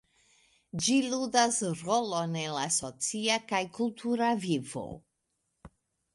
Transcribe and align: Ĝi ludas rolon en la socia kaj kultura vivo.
Ĝi 0.85 0.95
ludas 1.11 1.59
rolon 1.81 2.33
en 2.45 2.57
la 2.57 2.65
socia 2.79 3.37
kaj 3.53 3.61
kultura 3.77 4.33
vivo. 4.49 4.85